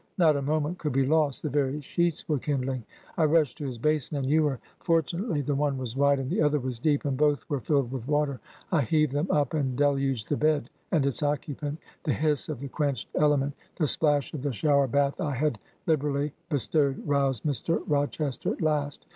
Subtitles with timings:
[0.17, 2.81] Not a moment could be lost: the very sheets were kin dling.
[3.17, 6.59] I rushed to his basin and ewer; fortunately the one was wide and the other
[6.59, 8.39] was deep, and both were filled with water.
[8.71, 11.77] I heaved them up, and deluged the bed and its occupant....
[12.03, 13.53] The hiss of the quenched ele ment,...
[13.75, 17.83] the splash of the shower bath I had lib erally bestowed, roused Mr.
[17.85, 19.05] Rochester at last.